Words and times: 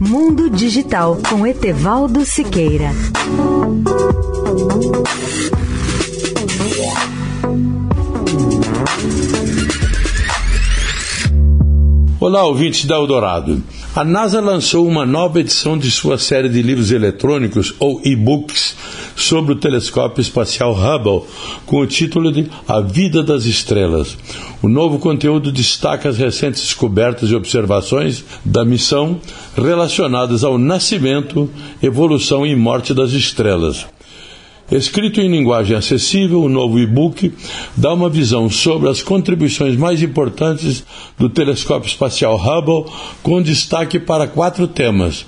Mundo 0.00 0.48
Digital 0.48 1.18
com 1.28 1.44
Etevaldo 1.44 2.24
Siqueira. 2.24 2.90
Olá, 12.20 12.44
ouvintes 12.44 12.84
da 12.84 12.94
Eldorado. 12.94 13.60
A 13.92 14.04
NASA 14.04 14.40
lançou 14.40 14.86
uma 14.86 15.04
nova 15.04 15.40
edição 15.40 15.76
de 15.76 15.90
sua 15.90 16.16
série 16.16 16.48
de 16.48 16.62
livros 16.62 16.92
eletrônicos, 16.92 17.74
ou 17.80 18.00
e-books, 18.04 18.76
sobre 19.18 19.52
o 19.52 19.56
telescópio 19.56 20.22
espacial 20.22 20.72
Hubble, 20.72 21.28
com 21.66 21.80
o 21.80 21.86
título 21.86 22.32
de 22.32 22.48
A 22.66 22.80
Vida 22.80 23.22
das 23.22 23.44
Estrelas. 23.44 24.16
O 24.62 24.68
novo 24.68 24.98
conteúdo 24.98 25.50
destaca 25.50 26.08
as 26.08 26.16
recentes 26.16 26.62
descobertas 26.62 27.30
e 27.30 27.34
observações 27.34 28.24
da 28.44 28.64
missão 28.64 29.20
relacionadas 29.56 30.44
ao 30.44 30.56
nascimento, 30.56 31.50
evolução 31.82 32.46
e 32.46 32.54
morte 32.54 32.94
das 32.94 33.10
estrelas. 33.12 33.86
Escrito 34.70 35.18
em 35.18 35.30
linguagem 35.30 35.74
acessível, 35.74 36.42
o 36.42 36.48
novo 36.48 36.78
e-book 36.78 37.32
dá 37.74 37.94
uma 37.94 38.10
visão 38.10 38.50
sobre 38.50 38.90
as 38.90 39.00
contribuições 39.00 39.76
mais 39.76 40.02
importantes 40.02 40.84
do 41.18 41.30
telescópio 41.30 41.88
espacial 41.88 42.36
Hubble, 42.36 42.92
com 43.22 43.40
destaque 43.40 43.98
para 43.98 44.28
quatro 44.28 44.68
temas. 44.68 45.24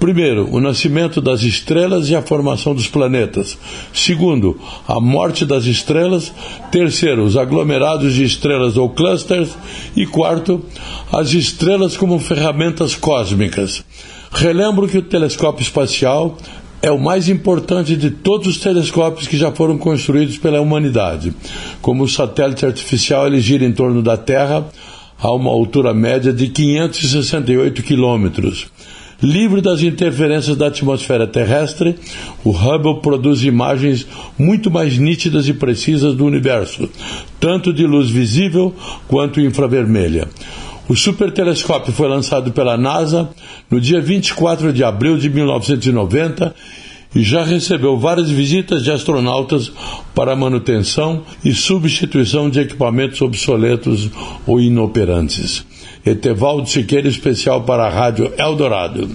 Primeiro, 0.00 0.48
o 0.50 0.62
nascimento 0.62 1.20
das 1.20 1.42
estrelas 1.42 2.08
e 2.08 2.16
a 2.16 2.22
formação 2.22 2.74
dos 2.74 2.88
planetas. 2.88 3.58
Segundo, 3.92 4.58
a 4.88 4.98
morte 4.98 5.44
das 5.44 5.66
estrelas. 5.66 6.32
Terceiro, 6.72 7.22
os 7.22 7.36
aglomerados 7.36 8.14
de 8.14 8.24
estrelas 8.24 8.78
ou 8.78 8.88
clusters. 8.88 9.50
E 9.94 10.06
quarto, 10.06 10.64
as 11.12 11.34
estrelas 11.34 11.98
como 11.98 12.18
ferramentas 12.18 12.94
cósmicas. 12.94 13.84
Relembro 14.32 14.88
que 14.88 14.96
o 14.96 15.02
telescópio 15.02 15.62
espacial 15.62 16.38
é 16.80 16.90
o 16.90 16.98
mais 16.98 17.28
importante 17.28 17.94
de 17.94 18.10
todos 18.10 18.46
os 18.46 18.56
telescópios 18.56 19.28
que 19.28 19.36
já 19.36 19.52
foram 19.52 19.76
construídos 19.76 20.38
pela 20.38 20.62
humanidade. 20.62 21.34
Como 21.82 22.04
o 22.04 22.08
satélite 22.08 22.64
artificial, 22.64 23.26
ele 23.26 23.38
gira 23.38 23.66
em 23.66 23.72
torno 23.72 24.00
da 24.00 24.16
Terra 24.16 24.66
a 25.22 25.30
uma 25.30 25.50
altura 25.50 25.92
média 25.92 26.32
de 26.32 26.48
568 26.48 27.82
quilômetros. 27.82 28.68
Livre 29.22 29.60
das 29.60 29.82
interferências 29.82 30.56
da 30.56 30.68
atmosfera 30.68 31.26
terrestre, 31.26 31.96
o 32.42 32.50
Hubble 32.50 33.02
produz 33.02 33.44
imagens 33.44 34.06
muito 34.38 34.70
mais 34.70 34.96
nítidas 34.96 35.46
e 35.46 35.52
precisas 35.52 36.14
do 36.14 36.24
universo, 36.24 36.88
tanto 37.38 37.72
de 37.72 37.86
luz 37.86 38.08
visível 38.08 38.74
quanto 39.06 39.40
infravermelha. 39.40 40.28
O 40.88 40.96
supertelescópio 40.96 41.92
foi 41.92 42.08
lançado 42.08 42.50
pela 42.50 42.76
NASA 42.76 43.28
no 43.70 43.80
dia 43.80 44.00
24 44.00 44.72
de 44.72 44.82
abril 44.82 45.16
de 45.18 45.28
1990 45.28 46.52
e 46.52 46.89
já 47.14 47.44
recebeu 47.44 47.98
várias 47.98 48.30
visitas 48.30 48.82
de 48.82 48.90
astronautas 48.90 49.72
para 50.14 50.36
manutenção 50.36 51.22
e 51.44 51.52
substituição 51.52 52.48
de 52.48 52.60
equipamentos 52.60 53.20
obsoletos 53.20 54.10
ou 54.46 54.60
inoperantes. 54.60 55.64
Etevaldo 56.04 56.68
Siqueira, 56.68 57.08
especial 57.08 57.62
para 57.62 57.84
a 57.86 57.90
Rádio 57.90 58.32
Eldorado. 58.38 59.08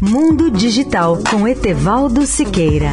Mundo 0.00 0.50
Digital 0.50 1.18
com 1.28 1.46
Etevaldo 1.46 2.24
Siqueira. 2.24 2.92